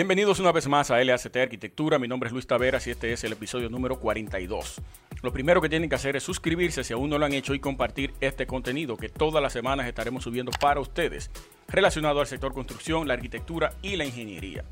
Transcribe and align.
Bienvenidos 0.00 0.40
una 0.40 0.50
vez 0.50 0.66
más 0.66 0.90
a 0.90 1.04
LACT 1.04 1.36
Arquitectura. 1.36 1.98
Mi 1.98 2.08
nombre 2.08 2.28
es 2.28 2.32
Luis 2.32 2.46
Taveras 2.46 2.86
y 2.86 2.90
este 2.90 3.12
es 3.12 3.22
el 3.22 3.32
episodio 3.32 3.68
número 3.68 4.00
42. 4.00 4.80
Lo 5.20 5.30
primero 5.30 5.60
que 5.60 5.68
tienen 5.68 5.90
que 5.90 5.94
hacer 5.94 6.16
es 6.16 6.22
suscribirse 6.22 6.84
si 6.84 6.94
aún 6.94 7.10
no 7.10 7.18
lo 7.18 7.26
han 7.26 7.34
hecho 7.34 7.52
y 7.52 7.60
compartir 7.60 8.14
este 8.22 8.46
contenido 8.46 8.96
que 8.96 9.10
todas 9.10 9.42
las 9.42 9.52
semanas 9.52 9.86
estaremos 9.86 10.24
subiendo 10.24 10.52
para 10.58 10.80
ustedes 10.80 11.30
relacionado 11.68 12.20
al 12.20 12.26
sector 12.26 12.54
construcción, 12.54 13.06
la 13.06 13.12
arquitectura 13.12 13.74
y 13.82 13.96
la 13.96 14.06
ingeniería. 14.06 14.64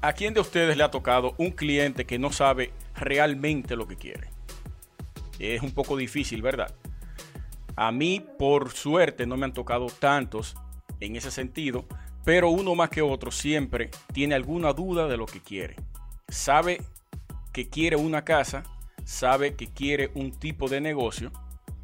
¿A 0.00 0.14
quién 0.14 0.34
de 0.34 0.40
ustedes 0.40 0.76
le 0.76 0.82
ha 0.82 0.90
tocado 0.90 1.36
un 1.38 1.52
cliente 1.52 2.06
que 2.06 2.18
no 2.18 2.32
sabe 2.32 2.72
realmente 2.96 3.76
lo 3.76 3.86
que 3.86 3.94
quiere? 3.94 4.30
Es 5.38 5.62
un 5.62 5.70
poco 5.70 5.96
difícil, 5.96 6.42
¿verdad? 6.42 6.74
A 7.76 7.92
mí, 7.92 8.20
por 8.36 8.72
suerte, 8.72 9.28
no 9.28 9.36
me 9.36 9.44
han 9.44 9.54
tocado 9.54 9.86
tantos 9.86 10.56
en 10.98 11.14
ese 11.14 11.30
sentido, 11.30 11.86
pero 12.24 12.50
uno 12.50 12.74
más 12.74 12.90
que 12.90 13.02
otro 13.02 13.30
siempre 13.30 13.90
tiene 14.12 14.34
alguna 14.34 14.72
duda 14.72 15.08
de 15.08 15.16
lo 15.16 15.26
que 15.26 15.40
quiere. 15.40 15.76
Sabe 16.28 16.80
que 17.52 17.68
quiere 17.68 17.96
una 17.96 18.24
casa, 18.24 18.62
sabe 19.04 19.54
que 19.54 19.72
quiere 19.72 20.10
un 20.14 20.32
tipo 20.32 20.68
de 20.68 20.80
negocio, 20.80 21.32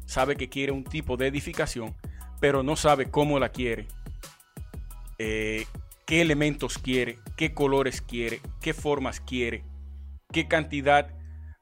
sabe 0.05 0.35
que 0.35 0.49
quiere 0.49 0.71
un 0.71 0.83
tipo 0.83 1.17
de 1.17 1.27
edificación, 1.27 1.95
pero 2.39 2.63
no 2.63 2.75
sabe 2.75 3.09
cómo 3.09 3.39
la 3.39 3.49
quiere, 3.49 3.87
eh, 5.17 5.65
qué 6.05 6.21
elementos 6.21 6.77
quiere, 6.77 7.19
qué 7.35 7.53
colores 7.53 8.01
quiere, 8.01 8.39
qué 8.61 8.73
formas 8.73 9.19
quiere, 9.19 9.63
qué 10.31 10.47
cantidad 10.47 11.09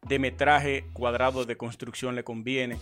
de 0.08 0.20
metraje 0.20 0.86
cuadrado 0.94 1.46
de 1.46 1.58
construcción 1.58 2.16
le 2.16 2.24
conviene. 2.24 2.78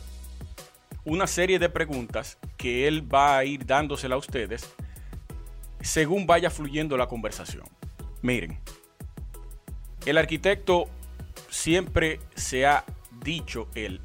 Una 1.05 1.27
serie 1.27 1.59
de 1.59 1.69
preguntas 1.69 2.37
que 2.57 2.87
él 2.87 3.13
va 3.13 3.37
a 3.37 3.45
ir 3.45 3.65
dándosela 3.65 4.15
a 4.15 4.17
ustedes 4.17 4.73
según 5.83 6.25
vaya 6.25 6.49
fluyendo 6.49 6.97
la 6.97 7.07
conversación. 7.07 7.65
Miren, 8.21 8.57
el 10.05 10.17
arquitecto 10.17 10.85
siempre 11.49 12.19
se 12.35 12.65
ha 12.65 12.85
dicho 13.23 13.67
él 13.75 14.01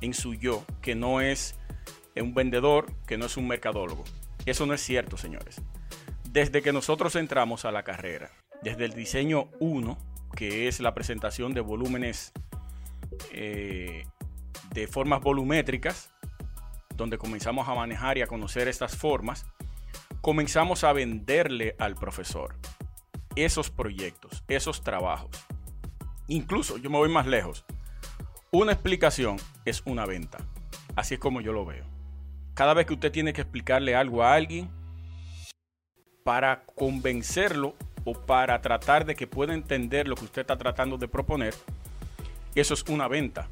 en 0.00 0.14
su 0.14 0.34
yo 0.34 0.64
que 0.80 0.94
no 0.94 1.20
es 1.20 1.56
un 2.16 2.34
vendedor, 2.34 2.92
que 3.06 3.18
no 3.18 3.26
es 3.26 3.36
un 3.36 3.48
mercadólogo. 3.48 4.04
Eso 4.46 4.66
no 4.66 4.74
es 4.74 4.80
cierto, 4.80 5.16
señores. 5.16 5.60
Desde 6.30 6.62
que 6.62 6.72
nosotros 6.72 7.16
entramos 7.16 7.64
a 7.64 7.72
la 7.72 7.82
carrera, 7.82 8.30
desde 8.62 8.84
el 8.84 8.92
diseño 8.92 9.48
1, 9.60 9.98
que 10.36 10.68
es 10.68 10.80
la 10.80 10.94
presentación 10.94 11.54
de 11.54 11.60
volúmenes 11.60 12.32
eh, 13.32 14.04
de 14.72 14.86
formas 14.86 15.20
volumétricas, 15.20 16.10
donde 16.96 17.18
comenzamos 17.18 17.68
a 17.68 17.74
manejar 17.74 18.18
y 18.18 18.22
a 18.22 18.26
conocer 18.26 18.68
estas 18.68 18.96
formas, 18.96 19.46
comenzamos 20.24 20.84
a 20.84 20.94
venderle 20.94 21.76
al 21.78 21.96
profesor 21.96 22.56
esos 23.36 23.68
proyectos, 23.68 24.42
esos 24.48 24.82
trabajos. 24.82 25.28
Incluso 26.28 26.78
yo 26.78 26.88
me 26.88 26.96
voy 26.96 27.10
más 27.10 27.26
lejos. 27.26 27.66
Una 28.50 28.72
explicación 28.72 29.36
es 29.66 29.82
una 29.84 30.06
venta. 30.06 30.38
Así 30.96 31.12
es 31.12 31.20
como 31.20 31.42
yo 31.42 31.52
lo 31.52 31.66
veo. 31.66 31.84
Cada 32.54 32.72
vez 32.72 32.86
que 32.86 32.94
usted 32.94 33.12
tiene 33.12 33.34
que 33.34 33.42
explicarle 33.42 33.94
algo 33.94 34.22
a 34.22 34.32
alguien 34.32 34.70
para 36.22 36.64
convencerlo 36.74 37.74
o 38.06 38.14
para 38.14 38.62
tratar 38.62 39.04
de 39.04 39.16
que 39.16 39.26
pueda 39.26 39.52
entender 39.52 40.08
lo 40.08 40.14
que 40.14 40.24
usted 40.24 40.40
está 40.40 40.56
tratando 40.56 40.96
de 40.96 41.06
proponer, 41.06 41.54
eso 42.54 42.72
es 42.72 42.82
una 42.84 43.08
venta. 43.08 43.50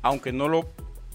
Aunque 0.00 0.32
no 0.32 0.46
lo 0.46 0.68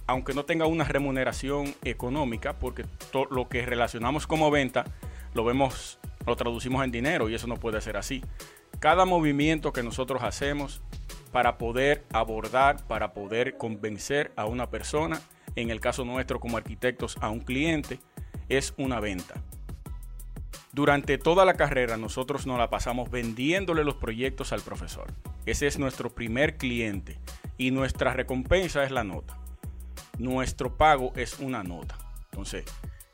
aunque 0.09 0.33
no 0.33 0.43
tenga 0.43 0.65
una 0.65 0.85
remuneración 0.85 1.75
económica, 1.83 2.57
porque 2.57 2.83
lo 3.29 3.47
que 3.47 3.63
relacionamos 3.63 4.25
como 4.25 4.49
venta 4.49 4.85
lo 5.35 5.43
vemos, 5.43 5.99
lo 6.25 6.35
traducimos 6.35 6.83
en 6.83 6.89
dinero 6.89 7.29
y 7.29 7.35
eso 7.35 7.45
no 7.45 7.57
puede 7.57 7.79
ser 7.79 7.95
así. 7.95 8.23
Cada 8.79 9.05
movimiento 9.05 9.71
que 9.71 9.83
nosotros 9.83 10.23
hacemos 10.23 10.81
para 11.31 11.59
poder 11.59 12.05
abordar, 12.11 12.87
para 12.87 13.13
poder 13.13 13.55
convencer 13.57 14.31
a 14.35 14.45
una 14.45 14.71
persona, 14.71 15.21
en 15.55 15.69
el 15.69 15.79
caso 15.79 16.05
nuestro 16.05 16.39
como 16.39 16.57
arquitectos 16.57 17.15
a 17.21 17.29
un 17.29 17.41
cliente, 17.41 17.99
es 18.47 18.73
una 18.77 18.99
venta. 18.99 19.35
Durante 20.71 21.19
toda 21.19 21.45
la 21.45 21.53
carrera 21.53 21.97
nosotros 21.97 22.47
nos 22.47 22.57
la 22.57 22.71
pasamos 22.71 23.11
vendiéndole 23.11 23.83
los 23.83 23.95
proyectos 23.95 24.53
al 24.53 24.61
profesor. 24.61 25.13
Ese 25.45 25.67
es 25.67 25.77
nuestro 25.77 26.09
primer 26.09 26.57
cliente 26.57 27.19
y 27.59 27.69
nuestra 27.69 28.13
recompensa 28.13 28.83
es 28.83 28.89
la 28.89 29.03
nota 29.03 29.38
nuestro 30.19 30.77
pago 30.77 31.13
es 31.15 31.39
una 31.39 31.63
nota. 31.63 31.97
Entonces, 32.31 32.65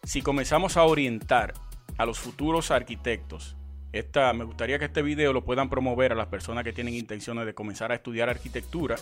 si 0.04 0.22
comenzamos 0.22 0.76
a 0.76 0.84
orientar 0.84 1.54
a 1.98 2.06
los 2.06 2.20
futuros 2.20 2.72
arquitectos, 2.72 3.56
esta, 3.94 4.34
me 4.34 4.44
gustaría 4.44 4.78
que 4.78 4.86
este 4.86 5.02
video 5.02 5.32
lo 5.32 5.46
puedan 5.46 5.70
promover 5.70 6.12
a 6.12 6.16
las 6.16 6.28
personas 6.28 6.66
que 6.66 6.74
tienen 6.74 6.96
intenciones 6.96 7.46
de 7.46 7.54
comenzar 7.54 7.92
a 7.92 7.96
estudiar 7.96 8.30
arquitectura, 8.30 8.98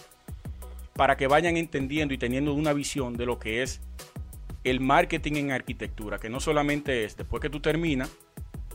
para 0.93 1.17
que 1.17 1.25
vayan 1.25 1.57
entendiendo 1.57 2.13
y 2.13 2.19
teniendo 2.19 2.53
una 2.53 2.73
visión 2.73 3.17
de 3.17 3.25
lo 3.25 3.39
que 3.39 3.63
es 3.63 3.81
el 4.63 4.79
marketing 4.79 5.33
en 5.33 5.51
arquitectura, 5.51 6.19
que 6.19 6.29
no 6.29 6.39
solamente 6.39 7.03
es 7.03 7.17
después 7.17 7.41
que 7.41 7.49
tú 7.49 7.59
terminas, 7.59 8.11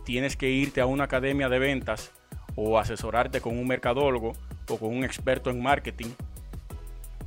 tienes 0.05 0.37
que 0.37 0.51
irte 0.51 0.81
a 0.81 0.87
una 0.87 1.05
academia 1.05 1.49
de 1.49 1.59
ventas 1.61 2.11
o 2.57 2.79
asesorarte 2.79 3.41
con 3.41 3.57
un 3.57 3.69
mercadólogo 3.69 4.33
o 4.69 4.79
con 4.79 4.95
un 4.95 5.05
experto 5.05 5.51
en 5.51 5.63
marketing 5.63 6.09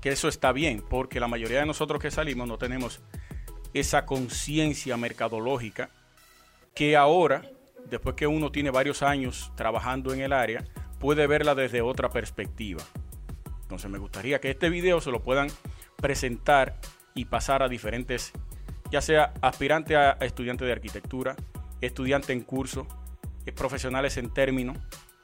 que 0.01 0.09
eso 0.09 0.28
está 0.28 0.51
bien, 0.51 0.84
porque 0.88 1.19
la 1.19 1.28
mayoría 1.28 1.59
de 1.59 1.66
nosotros 1.66 2.01
que 2.01 2.12
salimos 2.12 2.47
no 2.47 2.57
tenemos 2.57 3.01
esa 3.73 4.06
conciencia 4.06 4.97
mercadológica 4.97 5.89
que 6.73 6.97
ahora, 6.97 7.44
después 7.89 8.16
que 8.16 8.28
uno 8.28 8.51
tiene 8.51 8.72
varios 8.72 9.03
años 9.03 9.51
trabajando 9.56 10.13
en 10.13 10.22
el 10.22 10.34
área, 10.34 10.63
puede 11.00 11.28
verla 11.28 11.56
desde 11.56 11.81
otra 11.81 12.09
perspectiva. 12.09 12.81
Entonces 13.61 13.90
me 13.90 14.00
gustaría 14.00 14.41
que 14.41 14.51
este 14.51 14.69
video 14.69 15.00
se 15.01 15.11
lo 15.11 15.22
puedan 15.22 15.50
presentar 15.97 16.79
y 17.13 17.25
pasar 17.25 17.63
a 17.63 17.69
diferentes, 17.69 18.31
ya 18.90 19.01
sea 19.01 19.34
aspirante 19.41 19.95
a, 19.95 20.11
estudiante 20.22 20.66
de 20.66 20.72
arquitectura, 20.72 21.35
estudiante 21.79 22.34
en 22.34 22.41
curso, 22.41 22.88
eh, 23.45 23.51
profesionales 23.51 24.17
en 24.17 24.34
término, 24.34 24.73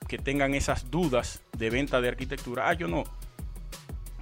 que 0.08 0.18
tengan 0.18 0.54
esas 0.54 0.90
dudas 0.90 1.42
de 1.58 1.70
venta 1.70 2.00
de 2.00 2.08
arquitectura. 2.08 2.70
Ah, 2.70 2.74
yo 2.74 2.88
no, 2.88 3.04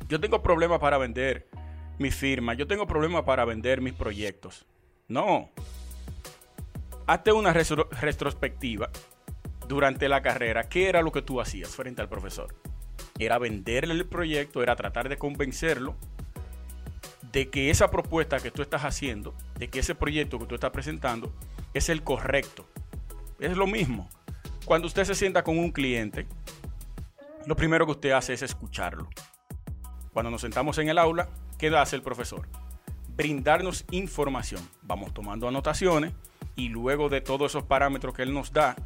yo 0.07 0.19
tengo 0.19 0.41
problemas 0.41 0.79
para 0.79 0.97
vender 0.97 1.47
mi 1.97 2.11
firma, 2.11 2.53
yo 2.53 2.67
tengo 2.67 2.87
problemas 2.87 3.23
para 3.23 3.45
vender 3.45 3.81
mis 3.81 3.93
proyectos. 3.93 4.65
No. 5.07 5.49
Hazte 7.07 7.31
una 7.31 7.53
retrospectiva 7.53 8.89
durante 9.67 10.09
la 10.09 10.21
carrera. 10.21 10.67
¿Qué 10.67 10.89
era 10.89 11.01
lo 11.01 11.11
que 11.11 11.21
tú 11.21 11.39
hacías 11.39 11.75
frente 11.75 12.01
al 12.01 12.09
profesor? 12.09 12.55
Era 13.17 13.37
venderle 13.37 13.93
el 13.93 14.05
proyecto, 14.05 14.61
era 14.61 14.75
tratar 14.75 15.09
de 15.09 15.17
convencerlo 15.17 15.95
de 17.31 17.49
que 17.49 17.69
esa 17.69 17.91
propuesta 17.91 18.39
que 18.39 18.51
tú 18.51 18.61
estás 18.61 18.83
haciendo, 18.83 19.35
de 19.57 19.69
que 19.69 19.79
ese 19.79 19.95
proyecto 19.95 20.39
que 20.39 20.45
tú 20.45 20.55
estás 20.55 20.71
presentando 20.71 21.33
es 21.73 21.89
el 21.89 22.03
correcto. 22.03 22.65
Es 23.39 23.55
lo 23.57 23.67
mismo. 23.67 24.09
Cuando 24.65 24.87
usted 24.87 25.03
se 25.03 25.15
sienta 25.15 25.43
con 25.43 25.59
un 25.59 25.71
cliente, 25.71 26.25
lo 27.45 27.55
primero 27.55 27.85
que 27.85 27.91
usted 27.91 28.11
hace 28.11 28.33
es 28.33 28.41
escucharlo. 28.41 29.09
Cuando 30.15 30.31
nos 30.31 30.39
sentamos 30.39 30.77
en 30.77 30.87
el 30.87 30.97
aula, 30.97 31.27
¿qué 31.57 31.67
hace 31.75 31.97
el 31.97 32.01
profesor? 32.01 32.47
Brindarnos 33.17 33.83
información. 33.91 34.65
Vamos 34.81 35.13
tomando 35.13 35.45
anotaciones 35.45 36.13
y 36.55 36.69
luego 36.69 37.09
de 37.09 37.19
todos 37.19 37.51
esos 37.51 37.65
parámetros 37.65 38.13
que 38.13 38.21
él 38.21 38.33
nos 38.33 38.53
da, 38.53 38.77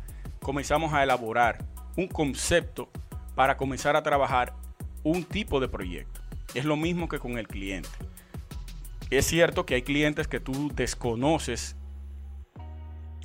comenzamos 0.41 0.91
a 0.91 1.03
elaborar 1.03 1.63
un 1.95 2.07
concepto 2.07 2.89
para 3.35 3.57
comenzar 3.57 3.95
a 3.95 4.01
trabajar 4.01 4.55
un 5.03 5.23
tipo 5.23 5.59
de 5.59 5.67
proyecto. 5.67 6.19
Es 6.55 6.65
lo 6.65 6.75
mismo 6.75 7.07
que 7.07 7.19
con 7.19 7.37
el 7.37 7.47
cliente. 7.47 7.89
Es 9.11 9.27
cierto 9.27 9.67
que 9.67 9.75
hay 9.75 9.83
clientes 9.83 10.27
que 10.27 10.39
tú 10.39 10.71
desconoces 10.73 11.75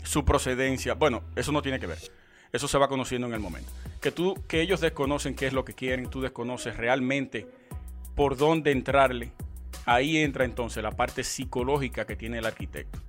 su 0.02 0.26
procedencia. 0.26 0.92
Bueno, 0.92 1.22
eso 1.36 1.52
no 1.52 1.62
tiene 1.62 1.80
que 1.80 1.86
ver. 1.86 2.00
Eso 2.52 2.68
se 2.68 2.76
va 2.76 2.86
conociendo 2.86 3.26
en 3.28 3.32
el 3.32 3.40
momento. 3.40 3.72
Que 4.02 4.12
tú, 4.12 4.34
que 4.46 4.60
ellos 4.60 4.82
desconocen 4.82 5.34
qué 5.34 5.46
es 5.46 5.54
lo 5.54 5.64
que 5.64 5.72
quieren, 5.72 6.10
tú 6.10 6.20
desconoces 6.20 6.76
realmente 6.76 7.63
por 8.14 8.36
dónde 8.36 8.72
entrarle. 8.72 9.32
Ahí 9.86 10.18
entra 10.18 10.44
entonces 10.44 10.82
la 10.82 10.92
parte 10.92 11.24
psicológica 11.24 12.06
que 12.06 12.16
tiene 12.16 12.38
el 12.38 12.46
arquitecto. 12.46 13.00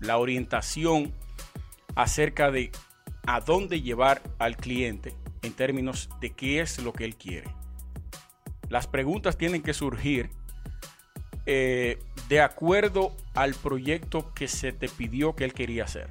La 0.00 0.18
orientación 0.18 1.12
acerca 1.94 2.50
de 2.50 2.70
a 3.26 3.40
dónde 3.40 3.82
llevar 3.82 4.22
al 4.38 4.56
cliente 4.56 5.14
en 5.42 5.52
términos 5.52 6.08
de 6.20 6.30
qué 6.30 6.60
es 6.60 6.82
lo 6.82 6.92
que 6.92 7.04
él 7.04 7.16
quiere. 7.16 7.48
Las 8.68 8.86
preguntas 8.86 9.36
tienen 9.36 9.62
que 9.62 9.74
surgir 9.74 10.30
eh, 11.46 11.98
de 12.28 12.40
acuerdo 12.40 13.16
al 13.34 13.54
proyecto 13.54 14.32
que 14.34 14.48
se 14.48 14.72
te 14.72 14.88
pidió 14.88 15.34
que 15.34 15.44
él 15.44 15.52
quería 15.52 15.84
hacer. 15.84 16.08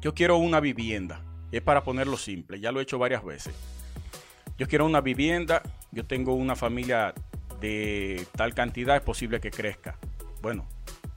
Yo 0.00 0.14
quiero 0.14 0.36
una 0.36 0.60
vivienda. 0.60 1.22
Es 1.52 1.62
para 1.62 1.84
ponerlo 1.84 2.16
simple, 2.16 2.58
ya 2.60 2.72
lo 2.72 2.80
he 2.80 2.82
hecho 2.82 2.98
varias 2.98 3.24
veces. 3.24 3.54
Yo 4.58 4.66
quiero 4.66 4.86
una 4.86 5.00
vivienda 5.00 5.62
yo 5.92 6.04
tengo 6.04 6.34
una 6.34 6.56
familia 6.56 7.14
de 7.60 8.26
tal 8.34 8.54
cantidad, 8.54 8.96
es 8.96 9.02
posible 9.02 9.40
que 9.40 9.50
crezca. 9.50 9.96
Bueno, 10.40 10.66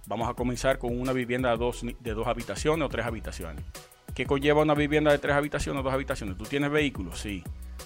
vamos 0.05 0.29
a 0.29 0.33
comenzar 0.33 0.77
con 0.77 0.99
una 0.99 1.13
vivienda 1.13 1.49
de 1.51 1.57
dos, 1.57 1.81
de 1.81 2.13
dos 2.13 2.27
habitaciones 2.27 2.85
o 2.85 2.89
tres 2.89 3.05
habitaciones. 3.05 3.63
¿Qué 4.13 4.25
conlleva 4.25 4.61
una 4.61 4.75
vivienda 4.75 5.11
de 5.11 5.17
tres 5.17 5.35
habitaciones, 5.35 5.83
dos 5.83 5.93
habitaciones? 5.93 6.37
¿Tú 6.37 6.45
tienes 6.45 6.69
vehículos? 6.71 7.19
Sí. 7.19 7.43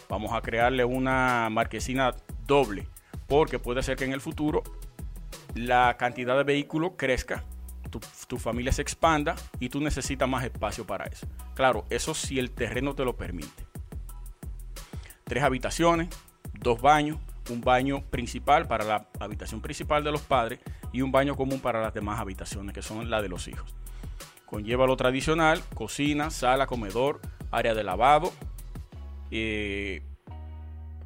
Vamos 0.09 0.33
a 0.33 0.41
crearle 0.41 0.83
una 0.83 1.47
marquesina 1.49 2.13
doble, 2.45 2.87
porque 3.27 3.59
puede 3.59 3.83
ser 3.83 3.95
que 3.95 4.05
en 4.05 4.13
el 4.13 4.21
futuro 4.21 4.63
la 5.55 5.95
cantidad 5.97 6.37
de 6.37 6.43
vehículos 6.43 6.91
crezca, 6.97 7.43
tu, 7.89 7.99
tu, 8.27 8.37
familia 8.37 8.71
se 8.71 8.81
expanda 8.81 9.35
y 9.59 9.69
tú 9.69 9.79
necesitas 9.79 10.27
más 10.27 10.43
espacio 10.43 10.85
para 10.85 11.05
eso. 11.05 11.27
Claro, 11.55 11.85
eso 11.89 12.13
si 12.13 12.39
el 12.39 12.51
terreno 12.51 12.93
te 12.93 13.05
lo 13.05 13.15
permite. 13.15 13.65
Tres 15.23 15.43
habitaciones, 15.43 16.09
dos 16.59 16.81
baños, 16.81 17.17
un 17.49 17.61
baño 17.61 18.01
principal 18.09 18.67
para 18.67 18.83
la 18.83 19.07
habitación 19.19 19.61
principal 19.61 20.03
de 20.03 20.11
los 20.11 20.21
padres 20.21 20.59
y 20.91 21.01
un 21.01 21.11
baño 21.11 21.35
común 21.35 21.59
para 21.59 21.81
las 21.81 21.93
demás 21.93 22.19
habitaciones, 22.19 22.73
que 22.73 22.81
son 22.81 23.09
las 23.09 23.21
de 23.21 23.29
los 23.29 23.47
hijos. 23.47 23.73
Conlleva 24.45 24.87
lo 24.87 24.97
tradicional, 24.97 25.61
cocina, 25.73 26.29
sala, 26.29 26.67
comedor, 26.67 27.21
área 27.51 27.73
de 27.73 27.83
lavado, 27.83 28.33
eh, 29.31 30.01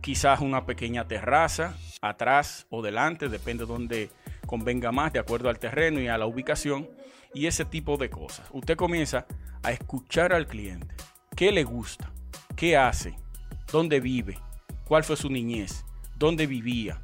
quizás 0.01 0.39
una 0.39 0.65
pequeña 0.65 1.07
terraza 1.07 1.75
atrás 2.01 2.67
o 2.69 2.81
delante, 2.81 3.29
depende 3.29 3.65
de 3.65 3.71
donde 3.71 4.09
convenga 4.45 4.91
más, 4.91 5.13
de 5.13 5.19
acuerdo 5.19 5.49
al 5.49 5.59
terreno 5.59 5.99
y 5.99 6.07
a 6.07 6.17
la 6.17 6.25
ubicación, 6.25 6.89
y 7.33 7.47
ese 7.47 7.65
tipo 7.65 7.97
de 7.97 8.09
cosas. 8.09 8.47
Usted 8.51 8.75
comienza 8.75 9.25
a 9.63 9.71
escuchar 9.71 10.33
al 10.33 10.47
cliente, 10.47 10.93
qué 11.35 11.51
le 11.51 11.63
gusta, 11.63 12.11
qué 12.55 12.77
hace, 12.77 13.15
dónde 13.71 13.99
vive, 13.99 14.37
cuál 14.85 15.03
fue 15.03 15.15
su 15.15 15.29
niñez, 15.29 15.85
dónde 16.17 16.47
vivía, 16.47 17.01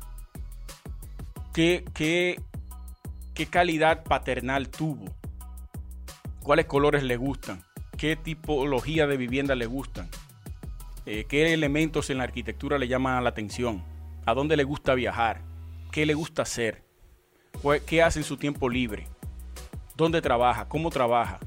qué, 1.54 1.86
qué, 1.94 2.42
qué 3.34 3.46
calidad 3.48 4.04
paternal 4.04 4.70
tuvo, 4.70 5.06
cuáles 6.42 6.66
colores 6.66 7.04
le 7.04 7.18
gustan, 7.18 7.64
qué 7.98 8.16
tipología 8.16 9.08
de 9.08 9.18
vivienda 9.18 9.56
le 9.56 9.66
gustan, 9.66 10.10
eh, 11.06 11.26
qué 11.28 11.54
elementos 11.54 12.10
en 12.10 12.20
la 12.20 12.24
arquitectura 12.26 12.78
le 12.78 12.88
llaman 12.88 13.24
la 13.24 13.30
atención, 13.30 13.84
a 14.26 14.34
dónde 14.34 14.58
le 14.58 14.64
gusta 14.64 14.94
viajar, 14.94 15.42
qué 15.92 16.06
le 16.06 16.14
gusta 16.14 16.44
hacer, 16.44 16.84
qué 17.86 18.04
hace 18.04 18.20
en 18.20 18.26
su 18.26 18.38
tiempo 18.38 18.70
libre, 18.70 19.08
dónde 19.96 20.22
trabaja, 20.22 20.68
cómo 20.68 20.90
trabaja 20.90 21.40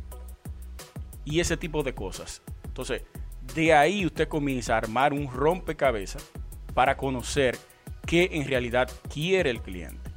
y 1.24 1.40
ese 1.40 1.56
tipo 1.56 1.82
de 1.82 1.94
cosas. 1.94 2.42
Entonces, 2.64 3.02
de 3.54 3.74
ahí 3.74 4.06
usted 4.06 4.28
comienza 4.28 4.74
a 4.74 4.78
armar 4.78 5.12
un 5.12 5.30
rompecabezas 5.30 6.30
para 6.74 6.96
conocer 6.96 7.58
qué 8.06 8.30
en 8.32 8.46
realidad 8.46 8.90
quiere 9.12 9.50
el 9.50 9.60
cliente. 9.60 10.10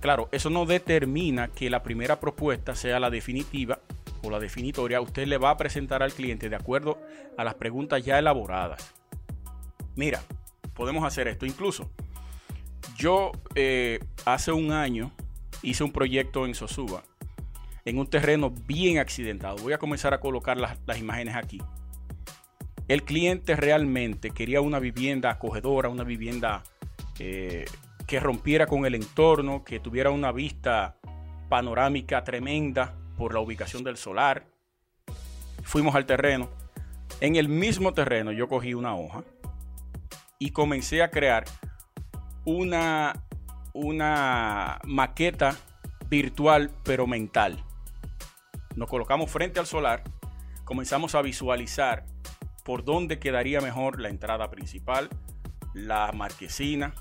Claro, 0.00 0.28
eso 0.32 0.50
no 0.50 0.66
determina 0.66 1.48
que 1.48 1.70
la 1.70 1.82
primera 1.82 2.20
propuesta 2.20 2.74
sea 2.74 3.00
la 3.00 3.10
definitiva 3.10 3.80
o 4.22 4.30
la 4.30 4.38
definitoria. 4.38 5.00
Usted 5.00 5.26
le 5.26 5.38
va 5.38 5.50
a 5.50 5.56
presentar 5.56 6.02
al 6.02 6.12
cliente 6.12 6.48
de 6.48 6.56
acuerdo 6.56 6.98
a 7.36 7.44
las 7.44 7.54
preguntas 7.54 8.04
ya 8.04 8.18
elaboradas. 8.18 8.94
Mira, 9.96 10.20
podemos 10.74 11.04
hacer 11.04 11.28
esto. 11.28 11.46
Incluso, 11.46 11.90
yo 12.96 13.32
eh, 13.54 14.00
hace 14.24 14.52
un 14.52 14.72
año 14.72 15.12
hice 15.62 15.84
un 15.84 15.92
proyecto 15.92 16.44
en 16.46 16.54
Sosuba, 16.54 17.02
en 17.84 17.98
un 17.98 18.06
terreno 18.06 18.50
bien 18.50 18.98
accidentado. 18.98 19.56
Voy 19.56 19.72
a 19.72 19.78
comenzar 19.78 20.12
a 20.12 20.20
colocar 20.20 20.58
las, 20.58 20.78
las 20.86 20.98
imágenes 20.98 21.34
aquí. 21.34 21.62
El 22.86 23.04
cliente 23.04 23.56
realmente 23.56 24.30
quería 24.30 24.60
una 24.60 24.78
vivienda 24.78 25.30
acogedora, 25.30 25.88
una 25.88 26.04
vivienda 26.04 26.62
eh, 27.18 27.64
que 28.06 28.20
rompiera 28.20 28.66
con 28.66 28.84
el 28.84 28.94
entorno, 28.94 29.64
que 29.64 29.80
tuviera 29.80 30.10
una 30.10 30.32
vista 30.32 30.96
panorámica 31.48 32.24
tremenda 32.24 32.94
por 33.16 33.32
la 33.32 33.40
ubicación 33.40 33.84
del 33.84 33.96
solar. 33.96 34.44
Fuimos 35.62 35.94
al 35.94 36.04
terreno. 36.04 36.50
En 37.20 37.36
el 37.36 37.48
mismo 37.48 37.94
terreno 37.94 38.32
yo 38.32 38.48
cogí 38.48 38.74
una 38.74 38.94
hoja 38.94 39.22
y 40.38 40.50
comencé 40.50 41.02
a 41.02 41.10
crear 41.10 41.44
una, 42.44 43.24
una 43.72 44.78
maqueta 44.84 45.56
virtual 46.10 46.70
pero 46.82 47.06
mental. 47.06 47.64
Nos 48.76 48.90
colocamos 48.90 49.30
frente 49.30 49.58
al 49.58 49.66
solar, 49.66 50.02
comenzamos 50.64 51.14
a 51.14 51.22
visualizar 51.22 52.04
por 52.64 52.82
dónde 52.82 53.18
quedaría 53.18 53.60
mejor 53.60 54.00
la 54.00 54.08
entrada 54.08 54.50
principal, 54.50 55.08
la 55.74 56.10
marquesina. 56.12 56.94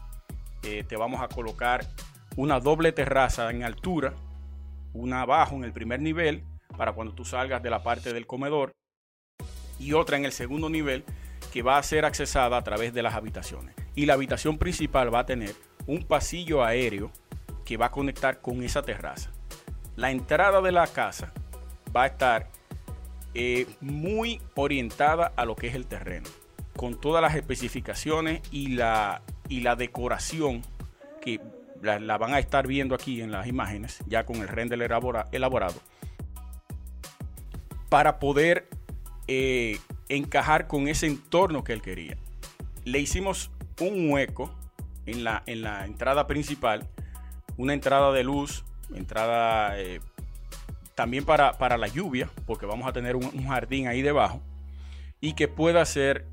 Eh, 0.61 0.83
te 0.87 0.95
vamos 0.95 1.21
a 1.21 1.29
colocar 1.29 1.85
una 2.35 2.59
doble 2.59 2.91
terraza 2.91 3.49
en 3.49 3.63
altura, 3.63 4.13
una 4.93 5.21
abajo 5.21 5.55
en 5.55 5.63
el 5.63 5.73
primer 5.73 6.01
nivel 6.01 6.43
para 6.77 6.93
cuando 6.93 7.13
tú 7.13 7.25
salgas 7.25 7.63
de 7.63 7.69
la 7.69 7.81
parte 7.81 8.13
del 8.13 8.27
comedor 8.27 8.71
y 9.79 9.93
otra 9.93 10.17
en 10.17 10.25
el 10.25 10.31
segundo 10.31 10.69
nivel 10.69 11.03
que 11.51 11.61
va 11.61 11.77
a 11.77 11.83
ser 11.83 12.05
accesada 12.05 12.57
a 12.57 12.63
través 12.63 12.93
de 12.93 13.03
las 13.03 13.15
habitaciones. 13.15 13.75
Y 13.95 14.05
la 14.05 14.13
habitación 14.13 14.57
principal 14.57 15.13
va 15.13 15.19
a 15.19 15.25
tener 15.25 15.55
un 15.85 16.03
pasillo 16.03 16.63
aéreo 16.63 17.11
que 17.65 17.77
va 17.77 17.87
a 17.87 17.91
conectar 17.91 18.41
con 18.41 18.63
esa 18.63 18.81
terraza. 18.81 19.31
La 19.95 20.11
entrada 20.11 20.61
de 20.61 20.71
la 20.71 20.87
casa 20.87 21.31
va 21.95 22.03
a 22.03 22.07
estar 22.07 22.49
eh, 23.33 23.67
muy 23.81 24.41
orientada 24.55 25.31
a 25.35 25.45
lo 25.45 25.55
que 25.55 25.67
es 25.67 25.75
el 25.75 25.85
terreno, 25.85 26.29
con 26.75 26.99
todas 26.99 27.21
las 27.21 27.35
especificaciones 27.35 28.41
y 28.51 28.69
la, 28.69 29.21
y 29.49 29.61
la 29.61 29.75
decoración 29.75 30.61
que 31.21 31.39
la, 31.81 32.17
van 32.17 32.33
a 32.33 32.39
estar 32.39 32.67
viendo 32.67 32.95
aquí 32.95 33.21
en 33.21 33.31
las 33.31 33.47
imágenes, 33.47 33.99
ya 34.07 34.25
con 34.25 34.37
el 34.37 34.47
render 34.47 34.81
elaborado, 34.81 35.79
para 37.89 38.19
poder 38.19 38.67
eh, 39.27 39.79
encajar 40.09 40.67
con 40.67 40.87
ese 40.87 41.07
entorno 41.07 41.63
que 41.63 41.73
él 41.73 41.81
quería. 41.81 42.17
Le 42.85 42.99
hicimos 42.99 43.51
un 43.79 44.09
hueco 44.11 44.53
en 45.05 45.23
la, 45.23 45.43
en 45.45 45.61
la 45.61 45.85
entrada 45.85 46.27
principal, 46.27 46.87
una 47.57 47.73
entrada 47.73 48.11
de 48.11 48.23
luz, 48.23 48.63
entrada 48.93 49.79
eh, 49.79 49.99
también 50.95 51.25
para, 51.25 51.77
la 51.77 51.87
lluvia, 51.87 52.29
porque 52.45 52.65
vamos 52.65 52.87
a 52.87 52.93
tener 52.93 53.15
un, 53.15 53.47
jardín 53.47 53.87
ahí 53.87 54.01
debajo, 54.01 54.41
y 55.19 55.33
que 55.33 55.47
pueda 55.47 55.85
ser 55.85 56.27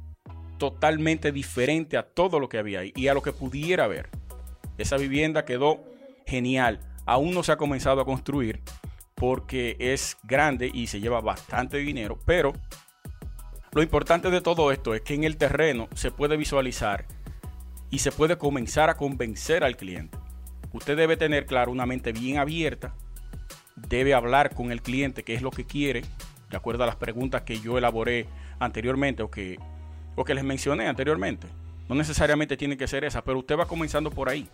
totalmente 0.59 1.33
diferente 1.33 1.97
a 1.97 2.03
todo 2.03 2.39
lo 2.39 2.49
que 2.49 2.59
había 2.59 2.81
ahí 2.81 2.93
y 2.95 3.09
a 3.09 3.15
lo 3.15 3.23
que 3.23 3.33
pudiera 3.33 3.85
haber. 3.85 4.11
Esa 4.77 4.97
vivienda 4.97 5.45
quedó 5.45 5.83
genial. 6.27 6.81
Aún 7.07 7.33
no 7.33 7.43
se 7.43 7.53
ha 7.53 7.57
comenzado 7.57 8.01
a 8.01 8.05
construir 8.05 8.61
porque 9.15 9.77
es 9.79 10.17
grande 10.23 10.71
y 10.73 10.87
se 10.87 11.01
lleva 11.01 11.21
bastante 11.21 11.79
dinero, 11.79 12.19
pero 12.25 12.53
lo 13.73 13.83
importante 13.83 14.31
de 14.31 14.41
todo 14.41 14.73
esto 14.73 14.95
es 14.95 15.03
que 15.03 15.15
en 15.15 15.25
el 15.25 15.37
terreno 15.37 15.89
se 15.95 16.11
puede 16.11 16.37
visualizar 16.37 17.07
y 17.91 18.01
se 18.01 18.13
puede 18.13 18.39
comenzar 18.39 18.91
a 18.91 18.97
convencer 18.97 19.65
al 19.65 19.77
cliente. 19.77 20.19
Usted 20.73 20.97
debe 20.97 21.17
tener, 21.17 21.47
claro, 21.47 21.73
una 21.73 21.87
mente 21.87 22.13
bien 22.13 22.39
abierta 22.39 22.95
debe 23.77 24.15
hablar 24.15 24.55
con 24.55 24.73
el 24.73 24.83
cliente 24.83 25.23
qué 25.23 25.35
es 25.35 25.43
lo 25.43 25.51
que 25.51 25.65
quiere, 25.65 26.03
de 26.51 26.57
acuerdo 26.57 26.85
a 26.85 26.87
las 26.87 26.97
preguntas 26.97 27.43
que 27.43 27.61
yo 27.61 27.79
elaboré 27.79 28.27
anteriormente 28.59 29.23
o 29.23 29.31
que, 29.31 29.59
o 30.17 30.25
que 30.25 30.35
les 30.35 30.45
mencioné 30.45 30.89
anteriormente. 30.89 31.47
No 31.89 31.95
necesariamente 31.95 32.57
tiene 32.57 32.77
que 32.77 32.87
ser 32.87 33.05
esa, 33.05 33.23
pero 33.25 33.39
usted 33.39 33.59
va 33.59 33.67
comenzando 33.67 34.11
por 34.11 34.29
ahí. 34.29 34.49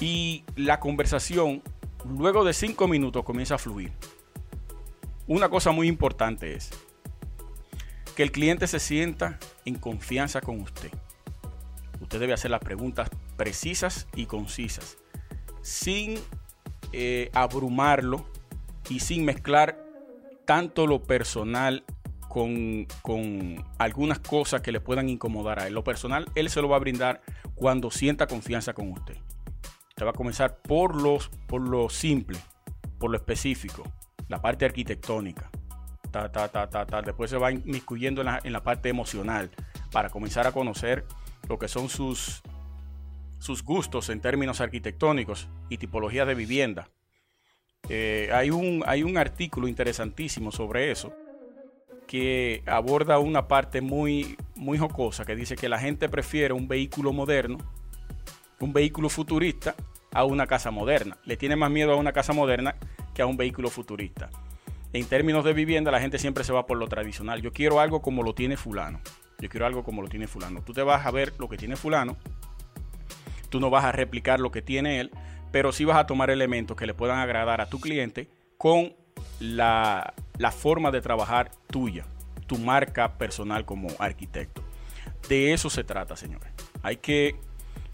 Y 0.00 0.44
la 0.56 0.80
conversación, 0.80 1.62
luego 2.04 2.44
de 2.44 2.52
cinco 2.52 2.88
minutos, 2.88 3.24
comienza 3.24 3.56
a 3.56 3.58
fluir. 3.58 3.92
Una 5.26 5.48
cosa 5.48 5.70
muy 5.70 5.88
importante 5.88 6.54
es 6.54 6.70
que 8.14 8.22
el 8.22 8.32
cliente 8.32 8.66
se 8.66 8.78
sienta 8.78 9.38
en 9.64 9.76
confianza 9.76 10.40
con 10.40 10.60
usted. 10.60 10.90
Usted 12.00 12.20
debe 12.20 12.32
hacer 12.32 12.50
las 12.50 12.60
preguntas 12.60 13.08
precisas 13.36 14.06
y 14.14 14.26
concisas, 14.26 14.98
sin 15.62 16.18
eh, 16.96 17.30
abrumarlo 17.32 18.24
y 18.88 19.00
sin 19.00 19.24
mezclar 19.24 19.84
tanto 20.44 20.86
lo 20.86 21.02
personal 21.02 21.84
con, 22.28 22.86
algunas 23.78 24.18
cosas 24.20 24.60
que 24.60 24.70
le 24.70 24.80
puedan 24.80 25.08
incomodar 25.08 25.60
a 25.60 25.66
él. 25.66 25.74
Lo 25.74 25.84
personal, 25.84 26.26
él 26.34 26.50
se 26.50 26.60
lo 26.62 26.68
va 26.68 26.76
a 26.76 26.80
brindar 26.80 27.20
cuando 27.56 27.90
sienta 27.90 28.26
confianza 28.26 28.74
con 28.74 28.90
usted. 28.90 29.16
Usted 29.88 30.06
va 30.06 30.10
a 30.10 30.14
comenzar 30.14 30.58
por, 30.58 31.00
los, 31.00 31.30
por 31.46 31.60
lo 31.60 31.88
simple, 31.88 32.38
por 32.98 33.10
lo 33.10 33.16
específico, 33.16 33.82
la 34.28 34.40
parte 34.40 34.64
arquitectónica. 34.64 35.50
Después 37.04 37.30
se 37.30 37.38
va 37.38 37.50
inmiscuyendo 37.50 38.20
en 38.20 38.26
la, 38.26 38.40
en 38.44 38.52
la 38.52 38.62
parte 38.62 38.88
emocional 38.88 39.50
para 39.90 40.10
comenzar 40.10 40.46
a 40.46 40.52
conocer 40.52 41.04
lo 41.48 41.58
que 41.58 41.66
son 41.66 41.88
sus 41.88 42.42
sus 43.44 43.62
gustos 43.62 44.08
en 44.08 44.22
términos 44.22 44.62
arquitectónicos 44.62 45.50
y 45.68 45.76
tipología 45.76 46.24
de 46.24 46.34
vivienda. 46.34 46.88
Eh, 47.90 48.30
hay, 48.32 48.48
un, 48.48 48.82
hay 48.86 49.02
un 49.02 49.18
artículo 49.18 49.68
interesantísimo 49.68 50.50
sobre 50.50 50.90
eso 50.90 51.14
que 52.06 52.62
aborda 52.64 53.18
una 53.18 53.46
parte 53.46 53.82
muy, 53.82 54.38
muy 54.54 54.78
jocosa 54.78 55.26
que 55.26 55.36
dice 55.36 55.56
que 55.56 55.68
la 55.68 55.78
gente 55.78 56.08
prefiere 56.08 56.54
un 56.54 56.68
vehículo 56.68 57.12
moderno, 57.12 57.58
un 58.60 58.72
vehículo 58.72 59.10
futurista, 59.10 59.74
a 60.10 60.24
una 60.24 60.46
casa 60.46 60.70
moderna. 60.70 61.18
Le 61.24 61.36
tiene 61.36 61.56
más 61.56 61.70
miedo 61.70 61.92
a 61.92 61.96
una 61.96 62.12
casa 62.12 62.32
moderna 62.32 62.76
que 63.12 63.20
a 63.20 63.26
un 63.26 63.36
vehículo 63.36 63.68
futurista. 63.68 64.30
en 64.94 65.04
términos 65.06 65.44
de 65.44 65.52
vivienda, 65.52 65.90
la 65.90 66.00
gente 66.00 66.18
siempre 66.18 66.44
se 66.44 66.52
va 66.52 66.66
por 66.66 66.78
lo 66.78 66.86
tradicional. 66.86 67.42
Yo 67.42 67.52
quiero 67.52 67.80
algo 67.80 68.00
como 68.00 68.22
lo 68.22 68.32
tiene 68.32 68.56
fulano. 68.56 69.00
Yo 69.40 69.48
quiero 69.50 69.66
algo 69.66 69.82
como 69.82 70.00
lo 70.00 70.08
tiene 70.08 70.28
fulano. 70.28 70.62
Tú 70.62 70.72
te 70.72 70.82
vas 70.82 71.04
a 71.04 71.10
ver 71.10 71.34
lo 71.38 71.48
que 71.48 71.56
tiene 71.56 71.74
fulano. 71.74 72.16
Tú 73.54 73.60
no 73.60 73.70
vas 73.70 73.84
a 73.84 73.92
replicar 73.92 74.40
lo 74.40 74.50
que 74.50 74.62
tiene 74.62 74.98
él, 74.98 75.12
pero 75.52 75.70
sí 75.70 75.84
vas 75.84 75.96
a 75.96 76.06
tomar 76.06 76.28
elementos 76.28 76.76
que 76.76 76.88
le 76.88 76.92
puedan 76.92 77.20
agradar 77.20 77.60
a 77.60 77.68
tu 77.68 77.78
cliente 77.78 78.28
con 78.58 78.96
la, 79.38 80.12
la 80.38 80.50
forma 80.50 80.90
de 80.90 81.00
trabajar 81.00 81.52
tuya, 81.68 82.04
tu 82.48 82.58
marca 82.58 83.16
personal 83.16 83.64
como 83.64 83.90
arquitecto. 84.00 84.60
De 85.28 85.52
eso 85.52 85.70
se 85.70 85.84
trata, 85.84 86.16
señores. 86.16 86.48
Hay 86.82 86.96
que 86.96 87.36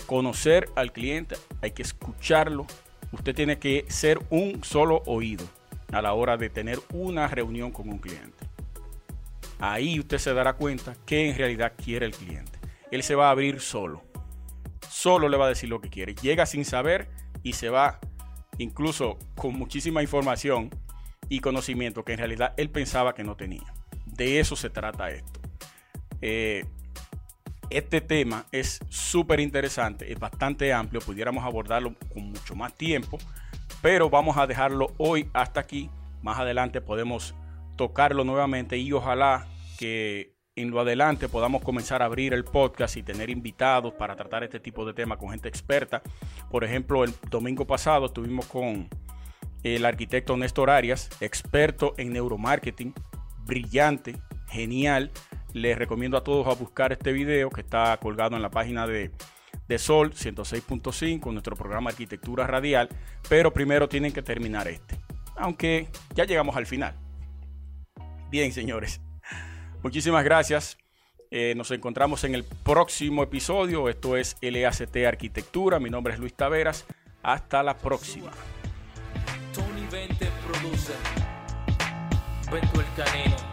conocer 0.07 0.71
al 0.77 0.93
cliente, 0.93 1.37
hay 1.61 1.73
que 1.73 1.83
escucharlo. 1.83 2.67
Usted 3.13 3.35
tiene 3.35 3.59
que 3.59 3.85
ser 3.89 4.19
un 4.31 4.65
solo 4.65 5.03
oído 5.05 5.45
a 5.93 6.01
la 6.01 6.15
hora 6.15 6.39
de 6.39 6.49
tener 6.49 6.79
una 6.91 7.29
reunión 7.29 7.71
con 7.71 7.91
un 7.91 7.99
cliente. 7.99 8.47
Ahí 9.59 10.01
usted 10.01 10.17
se 10.17 10.33
dará 10.33 10.55
cuenta 10.55 10.97
que 11.05 11.29
en 11.29 11.37
realidad 11.37 11.75
quiere 11.77 12.07
el 12.07 12.13
cliente. 12.13 12.59
Él 12.91 13.03
se 13.03 13.15
va 13.15 13.29
a 13.29 13.33
abrir 13.33 13.61
solo. 13.61 14.09
Solo 14.89 15.29
le 15.29 15.37
va 15.37 15.47
a 15.47 15.49
decir 15.49 15.69
lo 15.69 15.81
que 15.81 15.91
quiere. 15.91 16.15
Llega 16.15 16.47
sin 16.47 16.65
saber 16.65 17.11
y 17.43 17.55
se 17.55 17.69
va 17.69 18.01
incluso 18.59 19.19
con 19.37 19.55
muchísima 19.55 20.03
información 20.03 20.71
y 21.29 21.41
conocimiento 21.41 22.05
que 22.05 22.13
en 22.13 22.19
realidad 22.19 22.55
él 22.57 22.71
pensaba 22.71 23.15
que 23.15 23.25
no 23.25 23.37
tenía. 23.37 23.73
De 24.07 24.41
eso 24.41 24.57
se 24.57 24.71
trata 24.71 25.11
esto. 25.11 25.41
Eh, 26.21 26.65
este 27.71 28.01
tema 28.01 28.47
es 28.51 28.81
súper 28.89 29.39
interesante, 29.39 30.13
es 30.13 30.19
bastante 30.19 30.73
amplio, 30.73 31.01
pudiéramos 31.01 31.45
abordarlo 31.45 31.95
con 32.13 32.25
mucho 32.31 32.57
más 32.57 32.75
tiempo, 32.75 33.19
pero 33.81 34.11
vamos 34.11 34.37
a 34.37 34.47
dejarlo 34.47 34.93
hoy 34.99 35.31
hasta 35.33 35.61
aquí. 35.61 35.89
Más 36.21 36.39
adelante 36.39 36.81
podemos 36.81 37.35
tocarlo 37.77 38.25
nuevamente 38.25 38.77
y 38.77 38.93
ojalá 38.93 39.47
que 39.79 40.35
en 40.61 40.71
lo 40.71 40.81
adelante 40.81 41.29
podamos 41.29 41.63
comenzar 41.63 42.03
a 42.03 42.07
abrir 42.07 42.35
el 42.35 42.45
podcast 42.45 42.97
y 42.97 43.03
tener 43.03 43.31
invitados 43.31 43.95
para 43.95 44.17
tratar 44.17 44.45
este 44.45 44.61
tipo 44.61 44.85
de 44.85 44.95
temas 44.95 45.19
con 45.19 45.31
gente 45.31 45.49
experta. 45.49 46.03
Por 46.51 46.65
ejemplo, 46.65 47.05
el 47.05 47.15
domingo 47.31 47.67
pasado 47.67 48.07
estuvimos 48.07 48.47
con 48.47 48.89
el 49.63 49.85
arquitecto 49.85 50.37
Néstor 50.37 50.71
Arias, 50.71 51.11
experto 51.21 51.95
en 51.99 52.13
neuromarketing, 52.13 52.95
brillante, 53.45 54.17
genial. 54.49 55.11
Les 55.53 55.77
recomiendo 55.77 56.17
a 56.17 56.25
todos 56.25 56.47
a 56.47 56.59
buscar 56.59 56.93
este 56.93 57.13
video 57.13 57.51
que 57.51 57.61
está 57.61 57.97
colgado 57.99 58.37
en 58.37 58.43
la 58.43 58.51
página 58.51 58.87
de, 58.87 59.11
de 59.69 59.79
Sol 59.79 60.13
106.5, 60.13 61.33
nuestro 61.33 61.57
programa 61.57 61.91
Arquitectura 61.91 62.47
Radial. 62.47 62.89
Pero 63.29 63.53
primero 63.53 63.89
tienen 63.89 64.13
que 64.13 64.23
terminar 64.23 64.69
este. 64.69 64.99
Aunque 65.37 65.89
ya 66.15 66.25
llegamos 66.25 66.57
al 66.57 66.67
final. 66.67 66.95
Bien, 68.31 68.53
señores. 68.53 69.01
Muchísimas 69.83 70.25
gracias. 70.25 70.79
Eh, 71.31 71.55
nos 71.57 71.71
encontramos 71.71 72.25
en 72.25 72.35
el 72.35 72.45
próximo 72.45 73.23
episodio. 73.23 73.89
Esto 73.89 74.17
es 74.17 74.37
LACT 74.41 74.97
Arquitectura. 75.07 75.79
Mi 75.79 75.91
nombre 75.91 76.15
es 76.15 76.21
Luis 76.21 76.35
Taveras. 76.35 76.87
Hasta 77.23 77.63
la 77.63 77.77
próxima. 77.77 78.31
Tony 79.55 79.87
20 79.91 80.29
produce. 80.47 80.93
el. 82.51 83.51